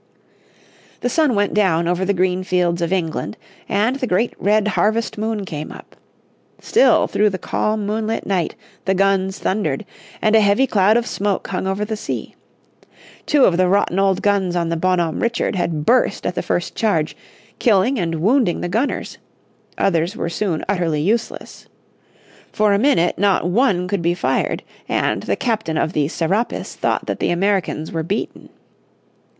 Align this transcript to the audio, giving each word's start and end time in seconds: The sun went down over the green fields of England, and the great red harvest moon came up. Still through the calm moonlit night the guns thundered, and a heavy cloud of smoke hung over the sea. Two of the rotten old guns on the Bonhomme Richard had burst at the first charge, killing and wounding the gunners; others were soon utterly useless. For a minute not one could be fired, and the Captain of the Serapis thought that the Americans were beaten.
The 1.01 1.09
sun 1.09 1.35
went 1.35 1.53
down 1.53 1.87
over 1.87 2.03
the 2.05 2.15
green 2.15 2.43
fields 2.43 2.81
of 2.81 2.91
England, 2.91 3.37
and 3.69 3.97
the 3.97 4.07
great 4.07 4.33
red 4.39 4.69
harvest 4.69 5.15
moon 5.15 5.45
came 5.45 5.71
up. 5.71 5.95
Still 6.59 7.05
through 7.05 7.29
the 7.29 7.37
calm 7.37 7.85
moonlit 7.85 8.25
night 8.25 8.55
the 8.85 8.95
guns 8.95 9.37
thundered, 9.37 9.85
and 10.19 10.35
a 10.35 10.41
heavy 10.41 10.65
cloud 10.65 10.97
of 10.97 11.05
smoke 11.05 11.47
hung 11.49 11.67
over 11.67 11.85
the 11.85 11.95
sea. 11.95 12.33
Two 13.27 13.45
of 13.45 13.57
the 13.57 13.67
rotten 13.67 13.99
old 13.99 14.23
guns 14.23 14.55
on 14.55 14.69
the 14.69 14.75
Bonhomme 14.75 15.19
Richard 15.19 15.55
had 15.55 15.85
burst 15.85 16.25
at 16.25 16.33
the 16.33 16.41
first 16.41 16.73
charge, 16.73 17.15
killing 17.59 17.99
and 17.99 18.15
wounding 18.21 18.61
the 18.61 18.69
gunners; 18.69 19.19
others 19.77 20.15
were 20.15 20.29
soon 20.29 20.65
utterly 20.67 20.99
useless. 20.99 21.67
For 22.51 22.73
a 22.73 22.79
minute 22.79 23.19
not 23.19 23.47
one 23.47 23.87
could 23.87 24.01
be 24.01 24.15
fired, 24.15 24.63
and 24.89 25.21
the 25.21 25.35
Captain 25.35 25.77
of 25.77 25.93
the 25.93 26.07
Serapis 26.07 26.73
thought 26.75 27.05
that 27.05 27.19
the 27.19 27.29
Americans 27.29 27.91
were 27.91 28.01
beaten. 28.01 28.49